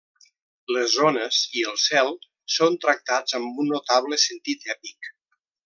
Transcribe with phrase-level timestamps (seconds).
[0.75, 2.09] Les ones i el cel
[2.55, 5.15] són tractats amb un notable sentit èpic.